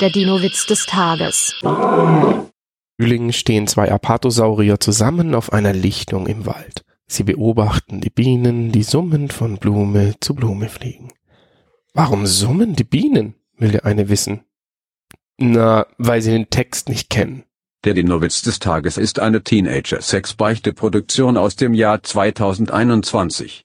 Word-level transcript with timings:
Der 0.00 0.10
Dino-Witz 0.10 0.66
des 0.66 0.84
Tages. 0.84 1.54
Frühling 1.62 3.32
stehen 3.32 3.66
zwei 3.66 3.90
Apatosaurier 3.90 4.78
zusammen 4.78 5.34
auf 5.34 5.54
einer 5.54 5.72
Lichtung 5.72 6.26
im 6.26 6.44
Wald. 6.44 6.84
Sie 7.06 7.22
beobachten 7.22 8.02
die 8.02 8.10
Bienen, 8.10 8.72
die 8.72 8.82
summend 8.82 9.32
von 9.32 9.56
Blume 9.56 10.14
zu 10.20 10.34
Blume 10.34 10.68
fliegen. 10.68 11.14
Warum 11.94 12.26
summen 12.26 12.76
die 12.76 12.84
Bienen? 12.84 13.36
will 13.56 13.70
der 13.70 13.86
eine 13.86 14.10
wissen. 14.10 14.40
Na, 15.38 15.86
weil 15.96 16.20
sie 16.20 16.32
den 16.32 16.50
Text 16.50 16.90
nicht 16.90 17.08
kennen. 17.08 17.44
Der 17.84 17.94
Dinowitz 17.94 18.42
des 18.42 18.58
Tages 18.58 18.98
ist 18.98 19.18
eine 19.18 19.42
Teenager-Sex-Beichte-Produktion 19.42 21.38
aus 21.38 21.56
dem 21.56 21.72
Jahr 21.72 22.02
2021. 22.02 23.64